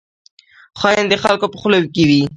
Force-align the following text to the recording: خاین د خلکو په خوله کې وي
خاین 0.79 1.05
د 1.09 1.13
خلکو 1.23 1.45
په 1.51 1.57
خوله 1.61 1.79
کې 1.95 2.03
وي 2.09 2.21